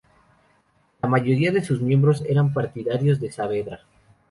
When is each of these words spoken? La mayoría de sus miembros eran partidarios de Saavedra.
La 1.03 1.07
mayoría 1.09 1.51
de 1.51 1.63
sus 1.63 1.79
miembros 1.79 2.23
eran 2.27 2.53
partidarios 2.53 3.19
de 3.19 3.31
Saavedra. 3.31 3.81